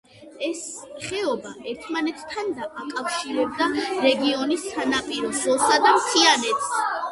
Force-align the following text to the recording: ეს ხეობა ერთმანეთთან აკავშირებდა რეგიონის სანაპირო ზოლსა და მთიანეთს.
ეს 0.45 0.61
ხეობა 1.07 1.51
ერთმანეთთან 1.71 2.49
აკავშირებდა 2.65 3.69
რეგიონის 4.07 4.67
სანაპირო 4.75 5.33
ზოლსა 5.45 5.81
და 5.87 5.95
მთიანეთს. 6.01 6.77